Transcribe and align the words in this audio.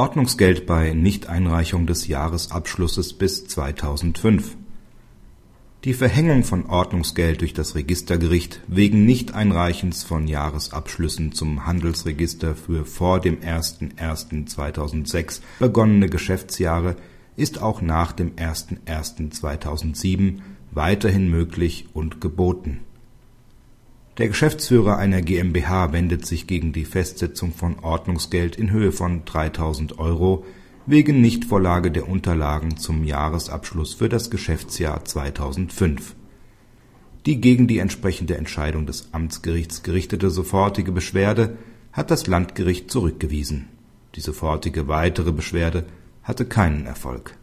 Ordnungsgeld 0.00 0.64
bei 0.64 0.94
Nichteinreichung 0.94 1.86
des 1.86 2.08
Jahresabschlusses 2.08 3.12
bis 3.12 3.46
2005 3.48 4.56
Die 5.84 5.92
Verhängung 5.92 6.42
von 6.42 6.64
Ordnungsgeld 6.64 7.42
durch 7.42 7.52
das 7.52 7.74
Registergericht 7.74 8.62
wegen 8.66 9.04
Nichteinreichens 9.04 10.02
von 10.02 10.26
Jahresabschlüssen 10.26 11.32
zum 11.32 11.66
Handelsregister 11.66 12.54
für 12.54 12.86
vor 12.86 13.20
dem 13.20 13.40
01.01.2006 13.40 15.42
begonnene 15.58 16.08
Geschäftsjahre 16.08 16.96
ist 17.36 17.60
auch 17.60 17.82
nach 17.82 18.12
dem 18.12 18.36
01.01.2007 18.36 20.38
weiterhin 20.70 21.28
möglich 21.28 21.88
und 21.92 22.22
geboten. 22.22 22.80
Der 24.20 24.28
Geschäftsführer 24.28 24.98
einer 24.98 25.22
GmbH 25.22 25.94
wendet 25.94 26.26
sich 26.26 26.46
gegen 26.46 26.74
die 26.74 26.84
Festsetzung 26.84 27.54
von 27.54 27.78
Ordnungsgeld 27.78 28.54
in 28.54 28.70
Höhe 28.70 28.92
von 28.92 29.24
3.000 29.24 29.96
Euro 29.96 30.44
wegen 30.84 31.22
Nichtvorlage 31.22 31.90
der 31.90 32.06
Unterlagen 32.06 32.76
zum 32.76 33.04
Jahresabschluss 33.04 33.94
für 33.94 34.10
das 34.10 34.30
Geschäftsjahr 34.30 35.06
2005. 35.06 36.16
Die 37.24 37.40
gegen 37.40 37.66
die 37.66 37.78
entsprechende 37.78 38.36
Entscheidung 38.36 38.84
des 38.84 39.08
Amtsgerichts 39.12 39.82
gerichtete 39.82 40.28
sofortige 40.28 40.92
Beschwerde 40.92 41.56
hat 41.90 42.10
das 42.10 42.26
Landgericht 42.26 42.90
zurückgewiesen. 42.90 43.68
Die 44.16 44.20
sofortige 44.20 44.86
weitere 44.86 45.32
Beschwerde 45.32 45.86
hatte 46.22 46.44
keinen 46.44 46.84
Erfolg. 46.84 47.38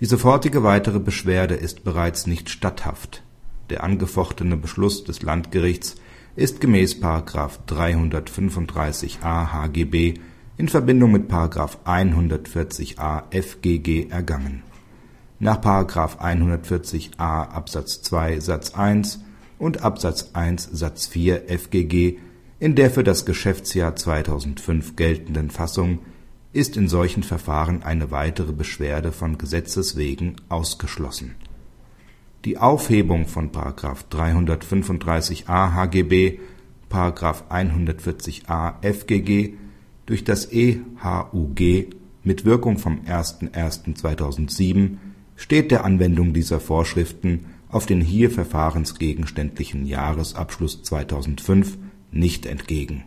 Die 0.00 0.06
sofortige 0.06 0.64
weitere 0.64 0.98
Beschwerde 0.98 1.54
ist 1.54 1.84
bereits 1.84 2.26
nicht 2.26 2.50
statthaft. 2.50 3.22
Der 3.70 3.82
angefochtene 3.82 4.56
Beschluss 4.56 5.04
des 5.04 5.22
Landgerichts 5.22 5.96
ist 6.36 6.60
gemäß§ 6.60 7.02
335a 7.66 9.52
HGB 9.52 10.14
in 10.56 10.68
Verbindung 10.68 11.12
mit§ 11.12 11.30
140a 11.84 13.22
FGG 13.30 14.10
ergangen. 14.10 14.62
Nach§ 15.38 15.60
140a 16.18 17.48
Absatz 17.48 18.02
2 18.02 18.40
Satz 18.40 18.74
1 18.74 19.20
und 19.58 19.82
Absatz 19.82 20.30
1 20.32 20.70
Satz 20.72 21.06
4 21.06 21.48
FGG 21.48 22.18
in 22.58 22.74
der 22.74 22.90
für 22.90 23.04
das 23.04 23.26
Geschäftsjahr 23.26 23.96
2005 23.96 24.96
geltenden 24.96 25.50
Fassung 25.50 25.98
ist 26.54 26.78
in 26.78 26.88
solchen 26.88 27.22
Verfahren 27.22 27.82
eine 27.82 28.10
weitere 28.10 28.52
Beschwerde 28.52 29.12
von 29.12 29.36
Gesetzes 29.36 29.96
wegen 29.96 30.36
ausgeschlossen. 30.48 31.34
Die 32.46 32.58
Aufhebung 32.58 33.26
von§ 33.26 33.50
335a 34.08 35.74
HGB,§ 35.74 36.38
140a 37.50 38.74
FGG 38.82 39.54
durch 40.06 40.22
das 40.22 40.52
EHUG 40.52 41.88
mit 42.22 42.44
Wirkung 42.44 42.78
vom 42.78 43.00
01.01.2007 43.00 44.98
steht 45.34 45.72
der 45.72 45.84
Anwendung 45.84 46.34
dieser 46.34 46.60
Vorschriften 46.60 47.46
auf 47.68 47.84
den 47.84 48.00
hier 48.00 48.30
verfahrensgegenständlichen 48.30 49.84
Jahresabschluss 49.84 50.84
2005 50.84 51.78
nicht 52.12 52.46
entgegen. 52.46 53.02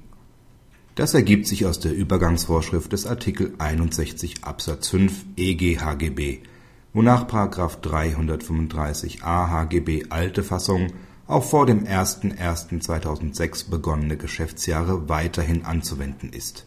Das 0.95 1.13
ergibt 1.13 1.47
sich 1.47 1.65
aus 1.65 1.79
der 1.79 1.95
Übergangsvorschrift 1.95 2.91
des 2.91 3.05
Artikel 3.05 3.53
61 3.57 4.43
Absatz 4.43 4.89
5 4.89 5.27
EG-HGB, 5.37 6.39
wonach§ 6.93 7.27
335a 7.81 9.49
HGB 9.49 10.07
alte 10.09 10.43
Fassung 10.43 10.93
auch 11.27 11.43
vor 11.43 11.65
dem 11.65 11.85
01.01.2006 11.85 13.69
begonnene 13.69 14.17
Geschäftsjahre 14.17 15.07
weiterhin 15.07 15.65
anzuwenden 15.65 16.33
ist. 16.33 16.65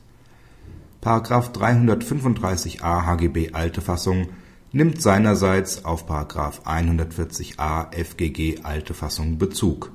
§335a 1.53 3.07
HGB 3.07 3.53
alte 3.55 3.81
Fassung 3.81 4.29
nimmt 4.71 5.03
seinerseits 5.03 5.85
auf§ 5.85 6.09
140a 6.65 7.93
FGG 7.93 8.61
alte 8.63 8.95
Fassung 8.95 9.37
Bezug. 9.37 9.91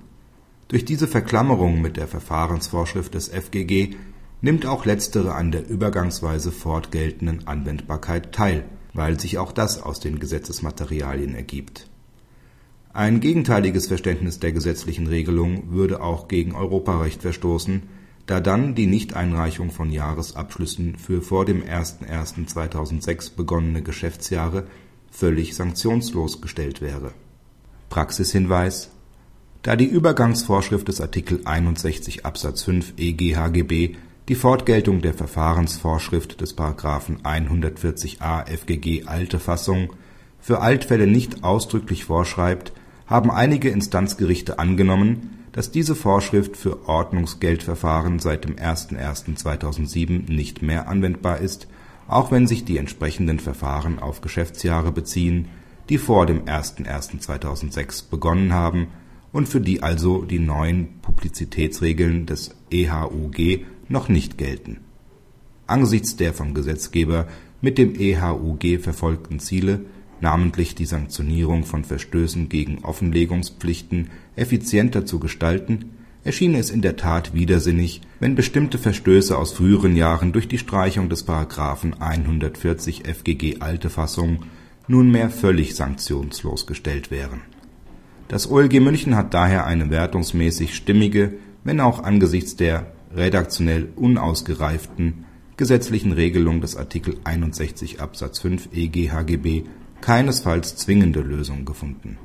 Durch 0.67 0.83
diese 0.83 1.07
Verklammerung 1.07 1.81
mit 1.81 1.95
der 1.95 2.07
Verfahrensvorschrift 2.07 3.13
des 3.13 3.29
FGG 3.29 3.95
nimmt 4.41 4.65
auch 4.65 4.85
letztere 4.85 5.33
an 5.33 5.51
der 5.51 5.67
übergangsweise 5.67 6.51
fortgeltenden 6.51 7.47
Anwendbarkeit 7.47 8.33
teil, 8.33 8.65
weil 8.97 9.19
sich 9.19 9.37
auch 9.37 9.51
das 9.51 9.81
aus 9.81 9.99
den 9.99 10.19
Gesetzesmaterialien 10.19 11.35
ergibt. 11.35 11.87
Ein 12.91 13.19
gegenteiliges 13.19 13.85
Verständnis 13.85 14.39
der 14.39 14.51
gesetzlichen 14.51 15.05
Regelung 15.05 15.71
würde 15.71 16.01
auch 16.01 16.27
gegen 16.27 16.55
Europarecht 16.55 17.21
verstoßen, 17.21 17.83
da 18.25 18.41
dann 18.41 18.73
die 18.73 18.87
Nichteinreichung 18.87 19.69
von 19.69 19.91
Jahresabschlüssen 19.91 20.95
für 20.95 21.21
vor 21.21 21.45
dem 21.45 21.63
01.01.2006 21.63 23.35
begonnene 23.35 23.83
Geschäftsjahre 23.83 24.65
völlig 25.11 25.55
sanktionslos 25.55 26.41
gestellt 26.41 26.81
wäre. 26.81 27.11
Praxishinweis 27.89 28.89
Da 29.61 29.75
die 29.75 29.85
Übergangsvorschrift 29.85 30.87
des 30.87 31.01
Artikel 31.01 31.41
61 31.45 32.25
Absatz 32.25 32.63
5 32.63 32.95
EG-HGB 32.97 33.95
die 34.29 34.35
Fortgeltung 34.35 35.01
der 35.01 35.13
Verfahrensvorschrift 35.13 36.41
des§ 36.41 36.57
140a 37.23 38.45
FGG 38.45 39.05
alte 39.05 39.39
Fassung 39.39 39.93
für 40.39 40.59
Altfälle 40.59 41.07
nicht 41.07 41.43
ausdrücklich 41.43 42.03
vorschreibt, 42.03 42.73
haben 43.05 43.31
einige 43.31 43.69
Instanzgerichte 43.69 44.59
angenommen, 44.59 45.45
dass 45.53 45.71
diese 45.71 45.95
Vorschrift 45.95 46.57
für 46.57 46.87
Ordnungsgeldverfahren 46.89 48.19
seit 48.19 48.43
dem 48.43 48.57
01.01.2007 48.57 50.29
nicht 50.31 50.61
mehr 50.61 50.89
anwendbar 50.89 51.39
ist, 51.39 51.67
auch 52.09 52.29
wenn 52.29 52.47
sich 52.47 52.65
die 52.65 52.77
entsprechenden 52.77 53.39
Verfahren 53.39 53.99
auf 53.99 54.21
Geschäftsjahre 54.21 54.91
beziehen, 54.91 55.47
die 55.89 55.97
vor 55.97 56.25
dem 56.25 56.43
01.01.2006 56.43 58.09
begonnen 58.09 58.53
haben 58.53 58.87
und 59.31 59.47
für 59.47 59.61
die 59.61 59.83
also 59.83 60.23
die 60.23 60.39
neuen 60.39 60.99
Publizitätsregeln 61.01 62.25
des 62.25 62.55
EHUG 62.71 63.65
noch 63.89 64.09
nicht 64.09 64.37
gelten. 64.37 64.77
Angesichts 65.67 66.15
der 66.15 66.33
vom 66.33 66.53
Gesetzgeber 66.53 67.27
mit 67.61 67.77
dem 67.77 67.95
EHUG 67.99 68.79
verfolgten 68.79 69.39
Ziele, 69.39 69.81
namentlich 70.21 70.75
die 70.75 70.85
Sanktionierung 70.85 71.63
von 71.63 71.83
Verstößen 71.83 72.49
gegen 72.49 72.83
Offenlegungspflichten 72.83 74.09
effizienter 74.35 75.05
zu 75.05 75.19
gestalten, 75.19 75.91
erschien 76.23 76.55
es 76.55 76.69
in 76.69 76.81
der 76.81 76.97
Tat 76.97 77.33
widersinnig, 77.33 78.01
wenn 78.19 78.35
bestimmte 78.35 78.77
Verstöße 78.77 79.37
aus 79.37 79.53
früheren 79.53 79.95
Jahren 79.95 80.33
durch 80.33 80.47
die 80.47 80.57
Streichung 80.57 81.09
des§ 81.09 81.27
140 81.99 83.03
FGG 83.07 83.61
alte 83.61 83.89
Fassung 83.89 84.43
nunmehr 84.87 85.29
völlig 85.29 85.75
sanktionslos 85.75 86.67
gestellt 86.67 87.11
wären. 87.11 87.41
Das 88.27 88.49
OLG 88.49 88.81
München 88.81 89.15
hat 89.15 89.33
daher 89.33 89.65
eine 89.65 89.89
wertungsmäßig 89.89 90.75
stimmige, 90.75 91.33
wenn 91.63 91.79
auch 91.79 92.03
angesichts 92.03 92.55
der 92.55 92.91
redaktionell 93.15 93.89
unausgereiften 93.95 95.25
gesetzlichen 95.57 96.11
Regelung 96.11 96.61
des 96.61 96.75
Artikel 96.75 97.17
61 97.23 97.99
Absatz 97.99 98.39
5 98.39 98.69
EG 98.73 99.11
HGB 99.11 99.63
keinesfalls 100.01 100.75
zwingende 100.75 101.21
Lösung 101.21 101.65
gefunden 101.65 102.17